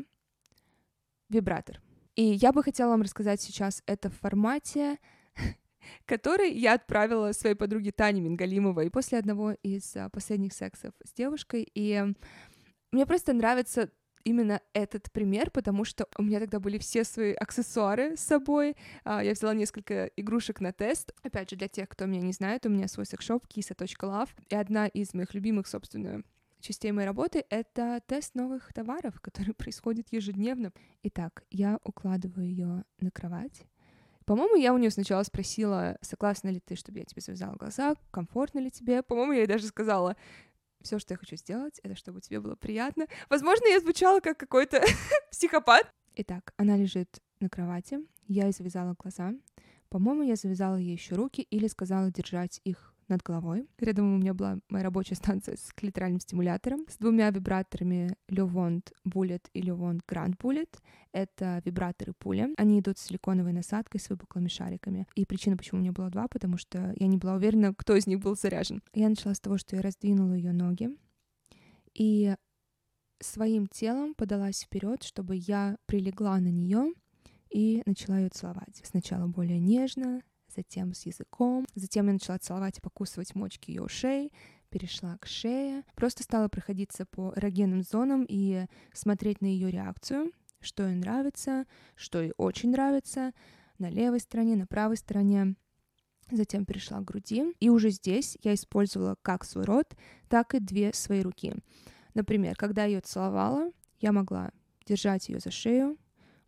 вибратор. 1.30 1.82
И 2.16 2.24
я 2.24 2.52
бы 2.52 2.62
хотела 2.62 2.90
вам 2.90 3.02
рассказать 3.02 3.42
сейчас 3.42 3.82
это 3.88 4.12
в 4.12 4.20
формате 4.20 5.00
который 6.06 6.52
я 6.52 6.74
отправила 6.74 7.32
своей 7.32 7.56
подруге 7.56 7.92
Тане 7.92 8.22
Мингалимовой 8.22 8.90
после 8.90 9.20
одного 9.20 9.54
из 9.64 9.96
а, 9.96 10.10
последних 10.10 10.54
сексов 10.54 10.94
с 11.04 11.14
девушкой. 11.14 11.68
И 11.74 12.04
мне 12.92 13.06
просто 13.06 13.34
нравится 13.34 13.90
именно 14.28 14.62
этот 14.74 15.12
пример, 15.12 15.52
потому 15.52 15.86
что 15.86 16.08
у 16.18 16.24
меня 16.24 16.40
тогда 16.40 16.60
были 16.60 16.78
все 16.78 17.04
свои 17.04 17.34
аксессуары 17.34 18.18
с 18.18 18.22
собой. 18.22 18.76
А, 19.06 19.24
я 19.24 19.32
взяла 19.32 19.54
несколько 19.54 20.08
игрушек 20.18 20.60
на 20.60 20.74
тест. 20.74 21.14
Опять 21.24 21.50
же, 21.50 21.56
для 21.56 21.70
тех, 21.70 21.88
кто 21.88 22.06
меня 22.06 22.22
не 22.22 22.34
знает, 22.34 22.66
у 22.66 22.70
меня 22.70 22.88
свой 22.88 23.06
секшоп 23.06 23.46
kisa.love. 23.48 24.30
И 24.50 24.56
одна 24.56 24.88
из 24.88 25.14
моих 25.14 25.34
любимых, 25.34 25.68
собственно, 25.68 26.24
частей 26.60 26.92
моей 26.92 27.08
работы— 27.08 27.46
это 27.50 28.02
тест 28.06 28.36
новых 28.36 28.74
товаров, 28.74 29.20
который 29.22 29.54
происходит 29.54 30.08
ежедневно. 30.12 30.74
Итак, 31.04 31.44
я 31.50 31.80
укладываю 31.84 32.46
ее 32.46 32.84
на 33.00 33.12
кровать, 33.12 33.64
по-моему, 34.28 34.58
я 34.58 34.74
у 34.74 34.78
нее 34.78 34.92
сначала 34.92 35.24
спросила, 35.24 35.98
согласна 36.02 36.50
ли 36.50 36.60
ты, 36.60 36.76
чтобы 36.76 37.00
я 37.00 37.06
тебе 37.06 37.22
завязала 37.22 37.56
глаза, 37.56 37.96
комфортно 38.12 38.60
ли 38.60 38.70
тебе. 38.70 39.02
По-моему, 39.02 39.32
я 39.32 39.40
ей 39.40 39.48
даже 39.48 39.68
сказала, 39.68 40.18
все, 40.82 41.00
что 41.00 41.14
я 41.14 41.18
хочу 41.18 41.38
сделать, 41.38 41.80
это 41.82 41.96
чтобы 41.96 42.20
тебе 42.20 42.42
было 42.42 42.58
приятно. 42.58 43.08
Возможно, 43.30 43.68
я 43.68 43.80
звучала 43.80 44.20
как 44.20 44.38
какой-то 44.38 44.84
психопат. 45.32 45.90
Итак, 46.18 46.54
она 46.58 46.76
лежит 46.76 47.22
на 47.40 47.48
кровати, 47.48 48.00
я 48.28 48.44
ей 48.44 48.52
завязала 48.52 48.98
глаза, 49.00 49.34
По-моему, 49.88 50.24
я 50.24 50.36
завязала 50.36 50.76
ей 50.76 50.92
еще 50.92 51.16
руки 51.16 51.44
или 51.44 51.68
сказала 51.68 52.12
держать 52.12 52.60
их 52.66 52.94
над 53.08 53.22
головой. 53.24 53.68
Рядом 53.80 54.16
у 54.16 54.18
меня 54.18 54.34
была 54.34 54.60
моя 54.70 54.84
рабочая 54.84 55.16
станция 55.16 55.56
с 55.58 55.72
клиторальным 55.74 56.20
стимулятором, 56.20 56.86
с 56.90 56.98
двумя 56.98 57.30
вибраторами 57.30 58.16
Levont 58.30 58.92
Bullet 59.08 59.44
и 59.54 59.62
Levont 59.62 60.02
Grand 60.08 60.38
Bullet. 60.38 60.70
Это 61.12 61.62
вибраторы 61.66 62.14
пуля. 62.14 62.50
Они 62.58 62.80
идут 62.80 62.98
с 62.98 63.06
силиконовой 63.06 63.54
насадкой 63.54 64.00
с 64.00 64.10
выпуклыми 64.10 64.48
шариками. 64.48 65.08
И 65.16 65.26
причина, 65.26 65.58
почему 65.58 65.80
у 65.80 65.82
меня 65.82 65.92
было 65.92 66.10
два, 66.10 66.28
потому 66.28 66.58
что 66.58 66.94
я 66.98 67.08
не 67.08 67.18
была 67.18 67.36
уверена, 67.36 67.74
кто 67.74 67.96
из 67.96 68.08
них 68.08 68.20
был 68.20 68.36
заряжен. 68.36 68.82
Я 68.94 69.10
начала 69.10 69.34
с 69.34 69.40
того, 69.40 69.58
что 69.58 69.76
я 69.76 69.82
раздвинула 69.82 70.34
ее 70.34 70.52
ноги 70.52 70.90
и 71.94 72.36
своим 73.20 73.68
телом 73.68 74.14
подалась 74.14 74.62
вперед, 74.62 75.04
чтобы 75.04 75.36
я 75.36 75.78
прилегла 75.88 76.40
на 76.40 76.50
нее 76.50 76.94
и 77.50 77.82
начала 77.86 78.20
ее 78.20 78.30
целовать. 78.30 78.82
Сначала 78.84 79.28
более 79.28 79.60
нежно, 79.60 80.22
затем 80.58 80.94
с 80.94 81.06
языком. 81.06 81.66
Затем 81.76 82.08
я 82.08 82.14
начала 82.14 82.38
целовать 82.40 82.80
и 82.80 82.82
покусывать 82.82 83.36
мочки 83.36 83.70
ее 83.72 83.84
ушей, 83.84 84.34
перешла 84.70 85.18
к 85.20 85.28
шее. 85.28 85.84
Просто 85.96 86.24
стала 86.24 86.50
проходиться 86.50 87.06
по 87.06 87.32
эрогенным 87.36 87.84
зонам 87.84 88.26
и 88.28 88.66
смотреть 88.92 89.42
на 89.42 89.46
ее 89.46 89.70
реакцию, 89.70 90.32
что 90.60 90.88
ей 90.88 90.96
нравится, 90.96 91.66
что 91.96 92.22
ей 92.22 92.34
очень 92.38 92.72
нравится, 92.72 93.34
на 93.78 93.90
левой 93.90 94.20
стороне, 94.20 94.56
на 94.56 94.66
правой 94.66 94.98
стороне. 94.98 95.56
Затем 96.32 96.66
перешла 96.66 97.00
к 97.00 97.06
груди, 97.06 97.54
и 97.60 97.70
уже 97.70 97.92
здесь 97.92 98.38
я 98.44 98.54
использовала 98.54 99.16
как 99.22 99.46
свой 99.46 99.64
рот, 99.64 99.96
так 100.28 100.56
и 100.56 100.60
две 100.60 100.92
свои 100.92 101.22
руки. 101.22 101.56
Например, 102.16 102.56
когда 102.56 102.84
я 102.84 102.96
ее 102.96 103.02
целовала, 103.02 103.72
я 104.00 104.12
могла 104.12 104.52
держать 104.86 105.30
ее 105.30 105.40
за 105.40 105.52
шею, 105.52 105.98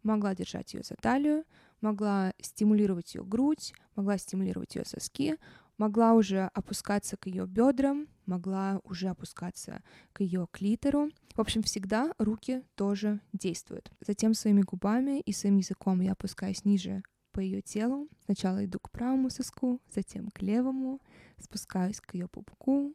могла 0.04 0.36
держать 0.36 0.74
ее 0.74 0.84
за 0.84 0.96
талию, 0.96 1.46
могла 1.82 2.34
стимулировать 2.42 3.16
ее 3.16 3.24
грудь, 3.24 3.74
могла 3.96 4.18
стимулировать 4.18 4.76
ее 4.76 4.86
соски, 4.86 5.38
могла 5.78 6.14
уже 6.14 6.50
опускаться 6.54 7.18
к 7.18 7.28
ее 7.28 7.48
бедрам, 7.48 8.08
могла 8.26 8.80
уже 8.84 9.08
опускаться 9.08 9.82
к 10.14 10.22
ее 10.22 10.48
клитору. 10.52 11.10
В 11.36 11.42
общем, 11.42 11.64
всегда 11.64 12.14
руки 12.18 12.64
тоже 12.76 13.22
действуют. 13.34 13.92
Затем 14.06 14.34
своими 14.34 14.62
губами 14.62 15.22
и 15.22 15.32
своим 15.32 15.58
языком 15.58 16.02
я 16.02 16.12
опускаюсь 16.12 16.66
ниже 16.66 17.02
по 17.32 17.40
ее 17.40 17.62
телу. 17.62 18.10
Сначала 18.26 18.64
иду 18.66 18.80
к 18.80 18.92
правому 18.92 19.30
соску, 19.30 19.82
затем 19.90 20.30
к 20.30 20.42
левому, 20.42 21.00
спускаюсь 21.38 22.02
к 22.02 22.14
ее 22.14 22.28
пупку 22.28 22.94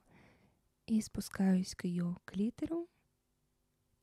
и 0.86 1.00
спускаюсь 1.00 1.74
к 1.74 1.84
ее 1.84 2.16
клитору. 2.24 2.88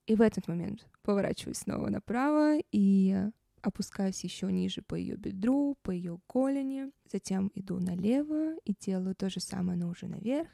И 0.07 0.15
в 0.15 0.21
этот 0.21 0.47
момент 0.47 0.87
поворачиваюсь 1.03 1.59
снова 1.59 1.89
направо 1.89 2.57
и 2.71 3.29
опускаюсь 3.61 4.23
еще 4.23 4.51
ниже 4.51 4.81
по 4.81 4.95
ее 4.95 5.15
бедру, 5.15 5.77
по 5.81 5.91
ее 5.91 6.19
голени, 6.27 6.91
затем 7.11 7.51
иду 7.55 7.79
налево 7.79 8.55
и 8.65 8.73
делаю 8.79 9.15
то 9.15 9.29
же 9.29 9.39
самое, 9.39 9.77
но 9.77 9.89
уже 9.89 10.07
наверх, 10.07 10.49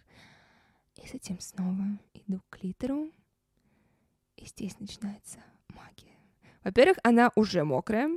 и 0.95 1.07
затем 1.07 1.39
снова 1.39 1.99
иду 2.13 2.41
к 2.49 2.57
клитору, 2.57 3.11
и 4.35 4.45
здесь 4.45 4.79
начинается 4.79 5.39
магия. 5.69 6.17
Во-первых, 6.63 6.97
она 7.03 7.31
уже 7.35 7.63
мокрая, 7.63 8.09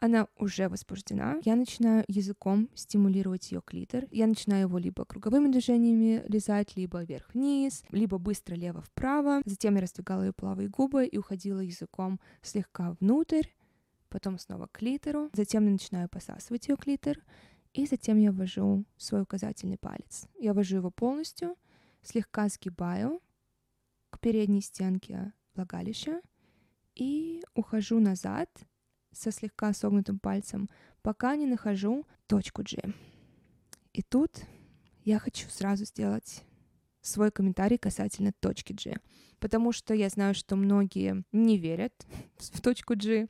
она 0.00 0.26
уже 0.38 0.68
возбуждена. 0.68 1.38
Я 1.44 1.56
начинаю 1.56 2.04
языком 2.08 2.70
стимулировать 2.74 3.52
ее 3.52 3.60
клитор. 3.62 4.06
Я 4.10 4.26
начинаю 4.26 4.62
его 4.62 4.78
либо 4.78 5.04
круговыми 5.04 5.52
движениями 5.52 6.24
лизать, 6.26 6.74
либо 6.74 7.02
вверх-вниз, 7.02 7.84
либо 7.90 8.16
быстро 8.16 8.54
лево-вправо. 8.54 9.42
Затем 9.44 9.74
я 9.74 9.82
раздвигала 9.82 10.22
ее 10.22 10.32
половые 10.32 10.68
губы 10.70 11.06
и 11.06 11.18
уходила 11.18 11.60
языком 11.60 12.18
слегка 12.40 12.96
внутрь, 12.98 13.48
потом 14.10 14.38
снова 14.38 14.66
к 14.66 14.72
клитору, 14.78 15.30
затем 15.32 15.64
начинаю 15.70 16.08
посасывать 16.08 16.68
ее 16.68 16.76
клитор, 16.76 17.18
и 17.72 17.86
затем 17.86 18.18
я 18.18 18.32
ввожу 18.32 18.84
свой 18.96 19.22
указательный 19.22 19.78
палец. 19.78 20.26
Я 20.38 20.52
ввожу 20.52 20.76
его 20.76 20.90
полностью, 20.90 21.56
слегка 22.02 22.48
сгибаю 22.48 23.20
к 24.10 24.18
передней 24.18 24.60
стенке 24.60 25.32
влагалища 25.54 26.20
и 26.94 27.42
ухожу 27.54 28.00
назад 28.00 28.50
со 29.12 29.30
слегка 29.30 29.72
согнутым 29.72 30.18
пальцем, 30.18 30.68
пока 31.02 31.36
не 31.36 31.46
нахожу 31.46 32.06
точку 32.26 32.62
G. 32.62 32.92
И 33.92 34.02
тут 34.02 34.42
я 35.04 35.18
хочу 35.18 35.48
сразу 35.48 35.84
сделать 35.84 36.42
свой 37.00 37.30
комментарий 37.30 37.78
касательно 37.78 38.32
точки 38.32 38.72
G, 38.72 38.96
потому 39.38 39.72
что 39.72 39.94
я 39.94 40.08
знаю, 40.08 40.34
что 40.34 40.56
многие 40.56 41.24
не 41.32 41.58
верят 41.58 42.06
в 42.36 42.60
точку 42.60 42.94
G, 42.94 43.28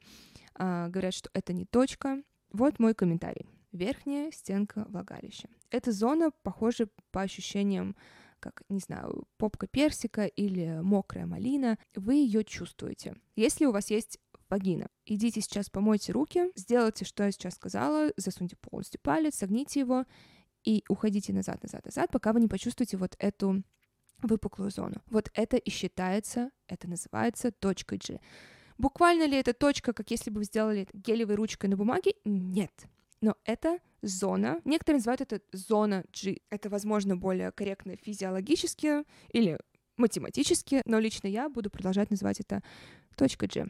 а, 0.63 0.89
говорят, 0.89 1.15
что 1.15 1.31
это 1.33 1.55
не 1.55 1.65
точка. 1.65 2.23
Вот 2.53 2.79
мой 2.79 2.95
комментарий. 2.95 3.47
Верхняя 3.73 4.31
стенка 4.31 4.85
влагалища. 4.89 5.49
Эта 5.71 5.91
зона 5.91 6.33
похожа 6.43 6.89
по 7.11 7.23
ощущениям 7.23 7.97
как, 8.41 8.63
не 8.69 8.81
знаю, 8.81 9.29
попка 9.37 9.67
персика 9.67 10.25
или 10.25 10.81
мокрая 10.83 11.27
малина, 11.27 11.79
вы 11.95 12.15
ее 12.15 12.43
чувствуете. 12.43 13.17
Если 13.37 13.67
у 13.67 13.73
вас 13.73 13.91
есть 13.91 14.19
вагина. 14.49 14.89
Идите 15.05 15.41
сейчас 15.41 15.71
помойте 15.71 16.13
руки, 16.13 16.51
сделайте, 16.57 17.05
что 17.05 17.23
я 17.23 17.33
сейчас 17.33 17.55
сказала, 17.55 18.13
засуньте 18.17 18.57
полностью 18.57 19.01
палец, 19.03 19.37
согните 19.37 19.81
его 19.81 20.05
и 20.65 20.85
уходите 20.89 21.33
назад, 21.33 21.63
назад, 21.63 21.85
назад, 21.85 22.11
пока 22.11 22.33
вы 22.33 22.41
не 22.41 22.49
почувствуете 22.49 22.97
вот 22.97 23.15
эту 23.19 23.63
выпуклую 24.23 24.71
зону. 24.71 25.03
Вот 25.07 25.31
это 25.35 25.57
и 25.57 25.71
считается, 25.71 26.51
это 26.67 26.89
называется 26.89 27.53
точкой 27.53 27.99
G. 27.99 28.21
Буквально 28.81 29.27
ли 29.27 29.37
это 29.37 29.53
точка, 29.53 29.93
как 29.93 30.11
если 30.11 30.31
бы 30.31 30.39
вы 30.39 30.45
сделали 30.45 30.89
гелевой 30.95 31.35
ручкой 31.35 31.67
на 31.67 31.77
бумаге? 31.77 32.15
Нет. 32.25 32.73
Но 33.21 33.37
это 33.45 33.79
зона. 34.01 34.63
Некоторые 34.65 35.01
называют 35.01 35.21
это 35.21 35.43
зона 35.53 36.03
G. 36.15 36.39
Это, 36.49 36.71
возможно, 36.71 37.15
более 37.15 37.53
корректно 37.53 37.97
физиологически 37.97 39.05
или 39.33 39.59
математически, 39.99 40.81
но 40.87 40.99
лично 40.99 41.27
я 41.27 41.51
буду 41.51 41.69
продолжать 41.69 42.11
называть 42.11 42.41
это 42.41 42.63
точка 43.17 43.47
G. 43.47 43.69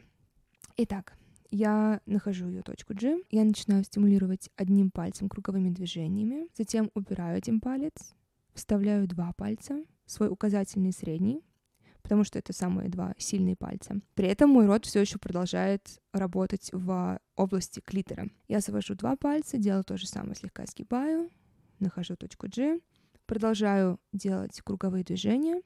Итак, 0.77 1.17
я 1.49 1.99
нахожу 2.05 2.47
ее 2.47 2.61
точку 2.61 2.93
G, 2.93 3.21
я 3.31 3.43
начинаю 3.43 3.83
стимулировать 3.83 4.49
одним 4.55 4.91
пальцем 4.91 5.27
круговыми 5.27 5.71
движениями, 5.71 6.47
затем 6.57 6.89
убираю 6.93 7.35
один 7.35 7.59
палец, 7.59 8.15
вставляю 8.53 9.09
два 9.09 9.33
пальца, 9.33 9.83
свой 10.05 10.29
указательный 10.29 10.91
и 10.91 10.93
средний, 10.93 11.43
потому 12.01 12.23
что 12.23 12.39
это 12.39 12.53
самые 12.53 12.89
два 12.89 13.13
сильные 13.17 13.55
пальца. 13.55 13.99
При 14.15 14.27
этом 14.27 14.49
мой 14.49 14.65
рот 14.65 14.85
все 14.85 15.01
еще 15.01 15.17
продолжает 15.17 15.99
работать 16.13 16.69
в 16.71 17.19
области 17.35 17.79
клитора. 17.79 18.29
Я 18.47 18.59
завожу 18.59 18.95
два 18.95 19.15
пальца, 19.15 19.57
делаю 19.57 19.83
то 19.83 19.97
же 19.97 20.07
самое, 20.07 20.35
слегка 20.35 20.65
сгибаю, 20.65 21.29
нахожу 21.79 22.15
точку 22.15 22.47
G, 22.47 22.79
продолжаю 23.25 23.99
делать 24.13 24.59
круговые 24.61 25.03
движения, 25.03 25.61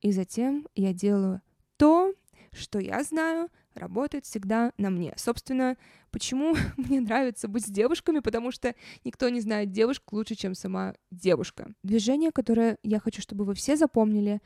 и 0.00 0.12
затем 0.12 0.66
я 0.74 0.92
делаю 0.92 1.40
то, 1.76 2.12
что 2.52 2.78
я 2.78 3.02
знаю, 3.02 3.48
работает 3.74 4.24
всегда 4.24 4.72
на 4.78 4.90
мне. 4.90 5.14
Собственно, 5.16 5.76
почему 6.10 6.56
мне 6.76 7.00
нравится 7.00 7.48
быть 7.48 7.66
с 7.66 7.70
девушками, 7.70 8.20
потому 8.20 8.50
что 8.50 8.74
никто 9.04 9.28
не 9.28 9.40
знает 9.40 9.72
девушку 9.72 10.16
лучше, 10.16 10.34
чем 10.34 10.54
сама 10.54 10.94
девушка. 11.10 11.72
Движение, 11.82 12.32
которое 12.32 12.78
я 12.82 13.00
хочу, 13.00 13.20
чтобы 13.20 13.44
вы 13.44 13.54
все 13.54 13.76
запомнили, 13.76 14.40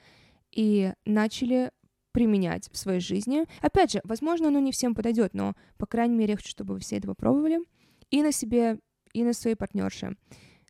и 0.53 0.93
начали 1.05 1.71
применять 2.13 2.69
в 2.73 2.77
своей 2.77 3.01
жизни. 3.01 3.45
Опять 3.61 3.93
же, 3.93 4.01
возможно, 4.05 4.49
оно 4.49 4.59
не 4.61 4.73
всем 4.73 4.95
подойдет, 4.95 5.35
но, 5.35 5.55
по 5.77 5.87
крайней 5.87 6.17
мере, 6.17 6.33
я 6.33 6.37
хочу, 6.37 6.49
чтобы 6.49 6.75
вы 6.75 6.81
все 6.81 6.97
это 6.97 7.07
попробовали 7.07 7.61
и 8.11 8.23
на 8.23 8.33
себе, 8.33 8.79
и 9.13 9.23
на 9.23 9.33
своей 9.33 9.57
партнерше. 9.57 10.17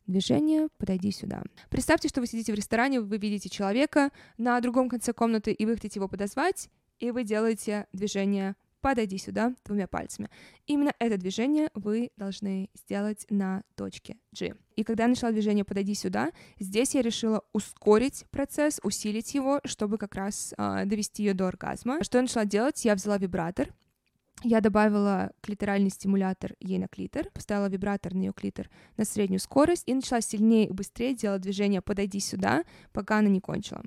Движение 0.05 0.69
«подойди 0.77 1.11
сюда». 1.11 1.43
Представьте, 1.69 2.09
что 2.09 2.19
вы 2.19 2.27
сидите 2.27 2.51
в 2.51 2.55
ресторане, 2.55 2.99
вы 2.99 3.17
видите 3.17 3.47
человека 3.47 4.11
на 4.37 4.59
другом 4.59 4.89
конце 4.89 5.13
комнаты, 5.13 5.51
и 5.51 5.65
вы 5.65 5.75
хотите 5.75 5.99
его 5.99 6.07
подозвать, 6.07 6.69
и 6.99 7.11
вы 7.11 7.23
делаете 7.23 7.87
движение 7.93 8.55
подойди 8.81 9.17
сюда 9.17 9.53
двумя 9.65 9.87
пальцами. 9.87 10.29
Именно 10.67 10.93
это 10.99 11.17
движение 11.17 11.69
вы 11.73 12.11
должны 12.17 12.69
сделать 12.73 13.25
на 13.29 13.63
точке 13.75 14.17
G. 14.31 14.55
И 14.75 14.83
когда 14.83 15.03
я 15.03 15.09
начала 15.09 15.31
движение 15.31 15.65
«подойди 15.65 15.93
сюда», 15.93 16.31
здесь 16.59 16.95
я 16.95 17.01
решила 17.01 17.43
ускорить 17.53 18.25
процесс, 18.31 18.79
усилить 18.83 19.33
его, 19.33 19.59
чтобы 19.65 19.97
как 19.97 20.15
раз 20.15 20.53
э, 20.57 20.85
довести 20.85 21.23
ее 21.23 21.33
до 21.33 21.47
оргазма. 21.47 22.03
Что 22.03 22.17
я 22.17 22.21
начала 22.23 22.45
делать? 22.45 22.85
Я 22.85 22.95
взяла 22.95 23.17
вибратор, 23.17 23.73
я 24.43 24.61
добавила 24.61 25.31
клиторальный 25.41 25.89
стимулятор 25.89 26.55
ей 26.61 26.79
на 26.79 26.87
клитор, 26.87 27.29
поставила 27.31 27.67
вибратор 27.67 28.13
на 28.13 28.21
ее 28.21 28.33
клитор 28.33 28.69
на 28.95 29.03
среднюю 29.03 29.39
скорость 29.39 29.83
и 29.85 29.93
начала 29.93 30.21
сильнее 30.21 30.67
и 30.69 30.71
быстрее 30.71 31.13
делать 31.13 31.41
движение 31.41 31.81
«подойди 31.81 32.19
сюда», 32.19 32.63
пока 32.93 33.17
она 33.17 33.27
не 33.27 33.41
кончила. 33.41 33.83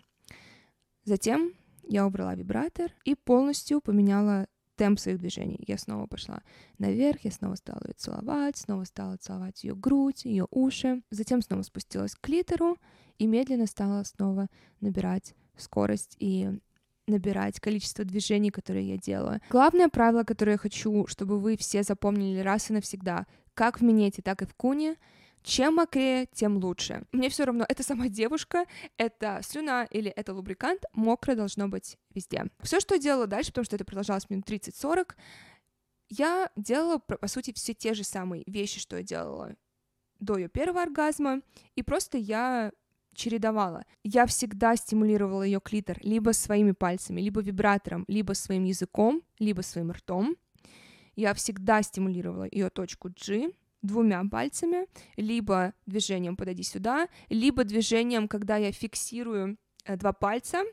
Затем 1.05 1.55
я 1.89 2.07
убрала 2.07 2.35
вибратор 2.35 2.93
и 3.05 3.15
полностью 3.15 3.81
поменяла 3.81 4.47
темп 4.77 4.99
своих 4.99 5.19
движений. 5.19 5.63
Я 5.67 5.79
снова 5.79 6.07
пошла 6.07 6.43
наверх, 6.79 7.21
я 7.25 7.31
снова 7.31 7.55
стала 7.57 7.81
ее 7.87 7.95
целовать, 7.95 8.57
снова 8.57 8.85
стала 8.85 9.17
целовать 9.17 9.65
ее 9.65 9.75
грудь, 9.75 10.25
ее 10.25 10.47
уши, 10.51 11.03
затем 11.11 11.43
снова 11.43 11.63
спустилась 11.63 12.15
к 12.15 12.21
клитору 12.21 12.79
и 13.19 13.27
медленно 13.27 13.67
стала 13.67 14.03
снова 14.05 14.49
набирать 14.81 15.35
скорость 15.57 16.17
и 16.19 16.51
набирать 17.07 17.61
количество 17.61 18.05
движений, 18.05 18.51
которые 18.51 18.89
я 18.89 18.97
делаю. 18.97 19.41
Главное 19.51 19.89
правило, 19.89 20.25
которое 20.25 20.53
я 20.53 20.59
хочу, 20.59 21.07
чтобы 21.07 21.39
вы 21.39 21.57
все 21.57 21.83
запомнили 21.83 22.39
раз 22.41 22.71
и 22.71 22.73
навсегда, 22.73 23.27
как 23.55 23.81
в 23.81 23.85
минете, 23.85 24.23
так 24.23 24.43
и 24.43 24.47
в 24.47 24.55
куне, 24.55 24.97
чем 25.43 25.77
мокрее, 25.77 26.27
тем 26.33 26.57
лучше. 26.59 27.05
Мне 27.13 27.29
все 27.29 27.45
равно, 27.45 27.65
это 27.69 27.83
сама 27.83 28.09
девушка, 28.09 28.65
это 28.97 29.41
слюна 29.43 29.85
или 29.91 30.11
это 30.11 30.35
лубрикант, 30.35 30.85
мокрое 30.93 31.37
должно 31.37 31.69
быть 31.69 31.99
везде. 32.15 32.47
Все, 32.61 32.81
что 32.81 32.95
я 32.95 33.01
делала 33.01 33.27
дальше, 33.27 33.51
потому 33.51 33.65
что 33.65 33.77
это 33.77 33.85
продолжалось 33.85 34.31
минут 34.31 34.49
30-40, 34.49 35.15
я 36.09 36.51
делала, 36.57 36.99
по 36.99 37.27
сути, 37.27 37.53
все 37.55 37.73
те 37.73 37.95
же 37.95 38.05
самые 38.05 38.45
вещи, 38.47 38.81
что 38.81 38.97
я 38.99 39.03
делала 39.03 39.55
до 40.21 40.37
ее 40.37 40.49
первого 40.49 40.83
оргазма, 40.83 41.41
и 41.75 41.83
просто 41.83 42.19
я 42.19 42.71
чередовала. 43.15 43.85
Я 44.05 44.27
всегда 44.27 44.77
стимулировала 44.77 45.43
ее 45.43 45.61
клитор 45.61 45.99
либо 46.03 46.33
своими 46.33 46.73
пальцами, 46.73 47.21
либо 47.21 47.41
вибратором, 47.41 48.05
либо 48.09 48.33
своим 48.35 48.65
языком, 48.65 49.23
либо 49.39 49.63
своим 49.63 49.91
ртом. 49.91 50.37
Я 51.17 51.35
всегда 51.35 51.83
стимулировала 51.83 52.47
ее 52.51 52.71
точку 52.71 53.09
G 53.09 53.53
двумя 53.83 54.25
пальцами, 54.25 54.87
либо 55.17 55.75
движением 55.87 56.37
подойди 56.37 56.63
сюда, 56.63 57.09
либо 57.29 57.65
движением, 57.65 58.29
когда 58.29 58.57
я 58.57 58.73
фиксирую 58.73 59.59
э, 59.85 59.97
два 59.97 60.13
пальца, 60.13 60.65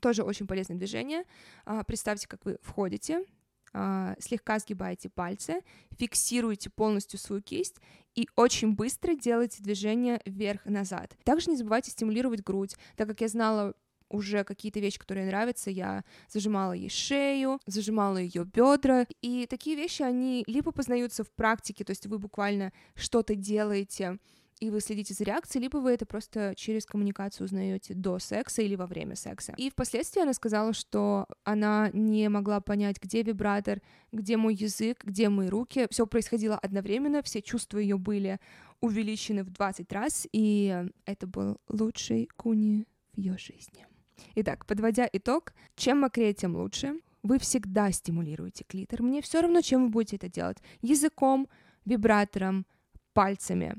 тоже 0.00 0.22
очень 0.22 0.46
полезное 0.46 0.76
движение. 0.76 1.24
А, 1.64 1.84
представьте, 1.84 2.26
как 2.26 2.44
вы 2.44 2.58
входите, 2.62 3.24
а, 3.72 4.16
слегка 4.18 4.58
сгибаете 4.58 5.08
пальцы, 5.10 5.60
фиксируете 5.98 6.70
полностью 6.70 7.18
свою 7.18 7.42
кисть 7.42 7.76
и 8.14 8.28
очень 8.34 8.74
быстро 8.74 9.14
делаете 9.14 9.62
движение 9.62 10.20
вверх-назад. 10.24 11.16
Также 11.24 11.50
не 11.50 11.56
забывайте 11.56 11.90
стимулировать 11.90 12.42
грудь, 12.42 12.76
так 12.96 13.08
как 13.08 13.20
я 13.20 13.28
знала 13.28 13.74
уже 14.10 14.44
какие-то 14.44 14.80
вещи, 14.80 14.98
которые 14.98 15.26
нравятся, 15.26 15.70
я 15.70 16.04
зажимала 16.28 16.72
ей 16.72 16.90
шею, 16.90 17.60
зажимала 17.66 18.18
ее 18.18 18.44
бедра. 18.44 19.06
И 19.22 19.46
такие 19.46 19.76
вещи, 19.76 20.02
они 20.02 20.44
либо 20.46 20.72
познаются 20.72 21.24
в 21.24 21.30
практике, 21.30 21.84
то 21.84 21.90
есть 21.90 22.06
вы 22.06 22.18
буквально 22.18 22.72
что-то 22.94 23.34
делаете, 23.34 24.18
и 24.60 24.68
вы 24.68 24.80
следите 24.80 25.14
за 25.14 25.24
реакцией, 25.24 25.62
либо 25.62 25.78
вы 25.78 25.92
это 25.92 26.04
просто 26.04 26.54
через 26.54 26.84
коммуникацию 26.84 27.46
узнаете 27.46 27.94
до 27.94 28.18
секса 28.18 28.60
или 28.60 28.76
во 28.76 28.86
время 28.86 29.16
секса. 29.16 29.54
И 29.56 29.70
впоследствии 29.70 30.20
она 30.20 30.34
сказала, 30.34 30.74
что 30.74 31.26
она 31.44 31.90
не 31.94 32.28
могла 32.28 32.60
понять, 32.60 33.00
где 33.00 33.22
вибратор, 33.22 33.80
где 34.12 34.36
мой 34.36 34.54
язык, 34.54 35.02
где 35.02 35.30
мои 35.30 35.48
руки. 35.48 35.86
Все 35.90 36.06
происходило 36.06 36.58
одновременно, 36.58 37.22
все 37.22 37.40
чувства 37.40 37.78
ее 37.78 37.96
были 37.96 38.38
увеличены 38.80 39.44
в 39.44 39.50
20 39.50 39.90
раз, 39.92 40.26
и 40.30 40.84
это 41.06 41.26
был 41.26 41.56
лучший 41.68 42.28
куни 42.36 42.86
в 43.14 43.18
ее 43.18 43.38
жизни. 43.38 43.86
Итак, 44.34 44.66
подводя 44.66 45.08
итог, 45.12 45.52
чем 45.76 46.00
мокрее, 46.00 46.32
тем 46.32 46.56
лучше. 46.56 46.94
Вы 47.22 47.38
всегда 47.38 47.92
стимулируете 47.92 48.64
клитор. 48.66 49.02
Мне 49.02 49.20
все 49.20 49.40
равно, 49.40 49.60
чем 49.60 49.84
вы 49.84 49.88
будете 49.90 50.16
это 50.16 50.28
делать. 50.28 50.58
Языком, 50.80 51.48
вибратором, 51.84 52.66
пальцами. 53.12 53.76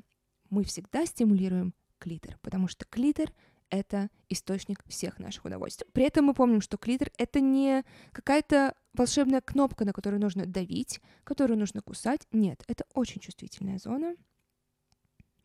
Мы 0.49 0.63
всегда 0.63 1.05
стимулируем 1.05 1.73
клитор, 1.97 2.37
потому 2.41 2.67
что 2.67 2.85
клитор— 2.85 3.31
это 3.69 4.09
источник 4.29 4.83
всех 4.87 5.17
наших 5.19 5.45
удовольствий. 5.45 5.87
При 5.93 6.03
этом 6.03 6.25
мы 6.25 6.33
помним, 6.33 6.61
что 6.61 6.77
клитор— 6.77 7.09
это 7.17 7.39
не 7.39 7.83
какая-то 8.11 8.75
волшебная 8.93 9.41
кнопка, 9.41 9.85
на 9.85 9.93
которую 9.93 10.21
нужно 10.21 10.45
давить, 10.45 10.99
которую 11.23 11.57
нужно 11.57 11.81
кусать. 11.81 12.27
Нет, 12.31 12.63
это 12.67 12.83
очень 12.93 13.21
чувствительная 13.21 13.79
зона, 13.79 14.15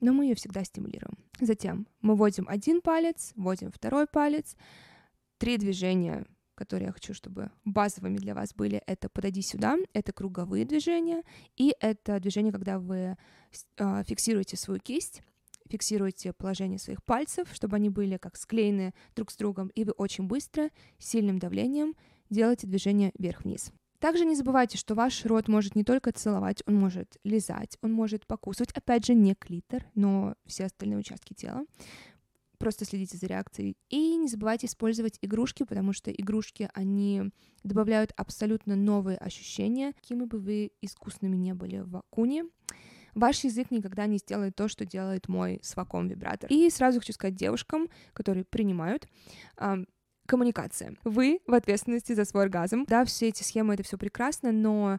но 0.01 0.13
мы 0.13 0.27
ее 0.27 0.35
всегда 0.35 0.65
стимулируем. 0.65 1.17
Затем 1.41 1.87
мы 2.01 2.17
вводим 2.17 2.47
один 2.49 2.81
палец, 2.81 3.33
вводим 3.37 3.71
второй 3.71 4.07
палец, 4.07 4.57
три 5.39 5.59
движения, 5.59 6.27
которые 6.55 6.87
я 6.87 6.93
хочу, 6.93 7.15
чтобы 7.15 7.51
базовыми 7.65 8.17
для 8.17 8.35
вас 8.35 8.55
были, 8.55 8.83
это 8.87 9.09
«подойди 9.09 9.43
сюда», 9.43 9.77
это 9.93 10.13
круговые 10.13 10.65
движения, 10.65 11.23
и 11.57 11.75
это 11.81 12.19
движение, 12.19 12.53
когда 12.53 12.79
вы 12.79 13.17
э, 13.77 14.05
фиксируете 14.05 14.57
свою 14.57 14.81
кисть, 14.81 15.23
фиксируете 15.69 16.33
положение 16.33 16.79
своих 16.79 17.05
пальцев, 17.05 17.49
чтобы 17.53 17.77
они 17.77 17.91
были 17.91 18.17
как 18.17 18.37
склеены 18.37 18.95
друг 19.15 19.31
с 19.31 19.37
другом, 19.37 19.69
и 19.69 19.85
вы 19.85 19.93
очень 19.93 20.27
быстро, 20.27 20.71
сильным 20.99 21.39
давлением 21.39 21.95
делаете 22.31 22.67
движение 22.67 23.13
вверх-вниз. 23.19 23.73
Также 24.07 24.25
не 24.25 24.37
забывайте, 24.37 24.79
что 24.79 24.95
ваш 24.95 25.25
рот 25.25 25.49
может 25.49 25.75
не 25.75 25.83
только 25.83 26.13
целовать, 26.13 26.63
он 26.67 26.77
может 26.77 27.17
лизать, 27.25 27.77
он 27.83 27.93
может 27.93 28.25
покусывать, 28.25 28.71
опять 28.71 29.05
же, 29.05 29.15
не 29.15 29.35
клитор, 29.35 29.85
но 29.97 30.37
все 30.47 30.67
остальные 30.67 30.99
участки 31.01 31.35
тела. 31.35 31.65
Просто 32.57 32.85
следите 32.85 33.17
за 33.17 33.27
реакцией. 33.27 33.77
И 33.89 34.15
не 34.15 34.29
забывайте 34.29 34.69
использовать 34.69 35.19
игрушки, 35.23 35.65
потому 35.65 35.93
что 35.93 36.13
игрушки, 36.13 36.71
они 36.73 37.33
добавляют 37.65 38.13
абсолютно 38.17 38.77
новые 38.77 39.19
ощущения, 39.19 39.93
какими 39.93 40.23
бы 40.23 40.39
вы 40.39 40.71
искусными 40.83 41.35
не 41.35 41.53
были 41.53 41.79
в 41.79 42.01
куне. 42.09 42.45
Ваш 43.17 43.43
язык 43.43 43.73
никогда 43.73 44.07
не 44.07 44.19
сделает 44.19 44.55
то, 44.55 44.69
что 44.69 44.87
делает 44.87 45.27
мой 45.27 45.59
сваком 45.65 46.07
вибратор. 46.07 46.49
И 46.49 46.71
сразу 46.71 47.01
хочу 47.01 47.13
сказать 47.13 47.35
девушкам, 47.35 47.89
которые 48.13 48.45
принимают, 48.45 49.09
коммуникация. 50.27 50.95
Вы 51.05 51.41
в 51.47 51.55
ответственности 51.55 52.13
за 52.13 52.25
свой 52.25 52.45
оргазм. 52.45 52.85
Да, 52.87 53.05
все 53.05 53.29
эти 53.29 53.43
схемы, 53.43 53.75
это 53.75 53.83
все 53.83 53.97
прекрасно, 53.97 54.53
но 54.53 54.99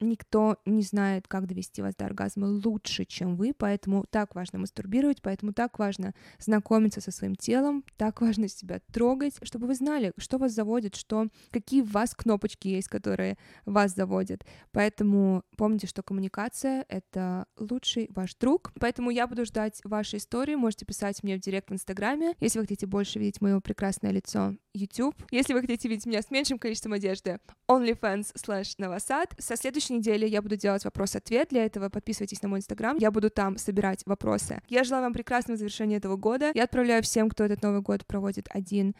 никто 0.00 0.58
не 0.64 0.82
знает, 0.82 1.28
как 1.28 1.46
довести 1.46 1.82
вас 1.82 1.94
до 1.96 2.06
оргазма 2.06 2.46
лучше, 2.46 3.04
чем 3.04 3.36
вы, 3.36 3.52
поэтому 3.56 4.04
так 4.10 4.34
важно 4.34 4.58
мастурбировать, 4.58 5.22
поэтому 5.22 5.52
так 5.52 5.78
важно 5.78 6.14
знакомиться 6.38 7.00
со 7.00 7.10
своим 7.10 7.36
телом, 7.36 7.84
так 7.96 8.20
важно 8.20 8.48
себя 8.48 8.80
трогать, 8.92 9.34
чтобы 9.42 9.66
вы 9.66 9.74
знали, 9.74 10.12
что 10.18 10.38
вас 10.38 10.52
заводит, 10.52 10.96
что 10.96 11.28
какие 11.50 11.82
в 11.82 11.92
вас 11.92 12.14
кнопочки 12.14 12.68
есть, 12.68 12.88
которые 12.88 13.36
вас 13.64 13.94
заводят. 13.94 14.44
Поэтому 14.72 15.42
помните, 15.56 15.86
что 15.86 16.02
коммуникация— 16.02 16.84
это 16.88 17.46
лучший 17.58 18.08
ваш 18.10 18.34
друг. 18.36 18.72
Поэтому 18.80 19.10
я 19.10 19.26
буду 19.26 19.44
ждать 19.44 19.80
вашей 19.84 20.18
истории. 20.18 20.54
Можете 20.54 20.84
писать 20.84 21.22
мне 21.22 21.36
в 21.36 21.40
директ 21.40 21.70
в 21.70 21.72
Инстаграме, 21.72 22.34
если 22.40 22.58
вы 22.58 22.64
хотите 22.64 22.86
больше 22.86 23.18
видеть 23.18 23.40
мое 23.40 23.60
прекрасное 23.60 24.10
лицо 24.10 24.54
YouTube. 24.76 25.14
Если 25.30 25.52
вы 25.52 25.60
хотите 25.62 25.88
видеть 25.88 26.06
меня 26.06 26.22
с 26.22 26.30
меньшим 26.30 26.58
количеством 26.58 26.92
одежды, 26.92 27.38
OnlyFans 27.68 28.34
slash 28.36 28.74
Новосад. 28.78 29.34
Со 29.38 29.56
следующей 29.56 29.94
недели 29.94 30.26
я 30.26 30.42
буду 30.42 30.56
делать 30.56 30.84
вопрос-ответ. 30.84 31.48
Для 31.50 31.64
этого 31.64 31.88
подписывайтесь 31.88 32.42
на 32.42 32.48
мой 32.48 32.58
Инстаграм. 32.58 32.96
Я 32.98 33.10
буду 33.10 33.30
там 33.30 33.56
собирать 33.58 34.02
вопросы. 34.06 34.60
Я 34.68 34.84
желаю 34.84 35.04
вам 35.04 35.12
прекрасного 35.12 35.56
завершения 35.56 35.96
этого 35.96 36.16
года. 36.16 36.52
Я 36.54 36.64
отправляю 36.64 37.02
всем, 37.02 37.28
кто 37.28 37.44
этот 37.44 37.62
Новый 37.62 37.80
год 37.80 38.06
проводит 38.06 38.46
один, 38.50 38.94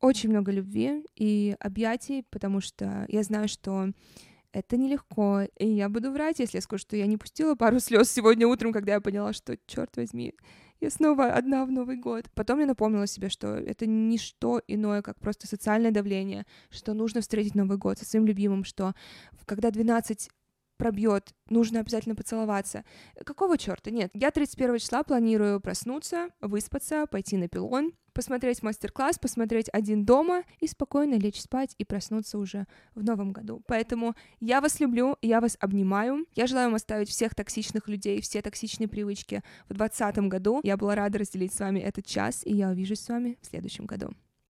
очень 0.00 0.30
много 0.30 0.50
любви 0.50 1.04
и 1.14 1.54
объятий, 1.60 2.24
потому 2.30 2.60
что 2.60 3.06
я 3.08 3.22
знаю, 3.22 3.48
что 3.48 3.92
это 4.52 4.76
нелегко. 4.76 5.42
И 5.58 5.66
я 5.66 5.88
буду 5.88 6.10
врать, 6.12 6.38
если 6.38 6.58
я 6.58 6.62
скажу, 6.62 6.82
что 6.82 6.96
я 6.96 7.06
не 7.06 7.16
пустила 7.16 7.54
пару 7.54 7.80
слез 7.80 8.10
сегодня 8.10 8.46
утром, 8.46 8.72
когда 8.72 8.92
я 8.92 9.00
поняла, 9.00 9.32
что, 9.32 9.56
черт 9.66 9.96
возьми, 9.96 10.34
я 10.80 10.90
снова 10.90 11.26
одна 11.32 11.64
в 11.64 11.70
Новый 11.70 11.96
год. 11.96 12.26
Потом 12.34 12.60
я 12.60 12.66
напомнила 12.66 13.06
себе, 13.06 13.28
что 13.28 13.54
это 13.54 13.86
не 13.86 14.18
что 14.18 14.60
иное, 14.66 15.02
как 15.02 15.18
просто 15.20 15.46
социальное 15.46 15.92
давление, 15.92 16.44
что 16.70 16.92
нужно 16.92 17.20
встретить 17.20 17.54
Новый 17.54 17.78
год 17.78 17.98
со 17.98 18.04
своим 18.04 18.26
любимым, 18.26 18.64
что 18.64 18.94
когда 19.46 19.70
12 19.70 20.28
пробьет, 20.82 21.32
нужно 21.48 21.78
обязательно 21.78 22.16
поцеловаться. 22.16 22.84
Какого 23.24 23.56
черта? 23.56 23.92
Нет, 23.92 24.10
я 24.14 24.32
31 24.32 24.78
числа 24.78 25.04
планирую 25.04 25.60
проснуться, 25.60 26.30
выспаться, 26.40 27.06
пойти 27.06 27.36
на 27.36 27.46
пилон, 27.46 27.92
посмотреть 28.12 28.64
мастер-класс, 28.64 29.20
посмотреть 29.20 29.68
один 29.72 30.04
дома 30.04 30.42
и 30.58 30.66
спокойно 30.66 31.14
лечь 31.14 31.40
спать 31.40 31.76
и 31.78 31.84
проснуться 31.84 32.36
уже 32.36 32.66
в 32.96 33.04
новом 33.04 33.32
году. 33.32 33.62
Поэтому 33.68 34.16
я 34.40 34.60
вас 34.60 34.80
люблю, 34.80 35.16
я 35.22 35.40
вас 35.40 35.56
обнимаю. 35.60 36.26
Я 36.34 36.48
желаю 36.48 36.66
вам 36.66 36.74
оставить 36.74 37.10
всех 37.10 37.36
токсичных 37.36 37.86
людей, 37.86 38.20
все 38.20 38.42
токсичные 38.42 38.88
привычки 38.88 39.44
в 39.68 39.74
2020 39.74 40.28
году. 40.28 40.60
Я 40.64 40.76
была 40.76 40.96
рада 40.96 41.20
разделить 41.20 41.54
с 41.54 41.60
вами 41.60 41.78
этот 41.78 42.06
час, 42.06 42.42
и 42.44 42.52
я 42.52 42.70
увижусь 42.70 43.02
с 43.02 43.08
вами 43.08 43.38
в 43.40 43.46
следующем 43.46 43.86
году. 43.86 44.16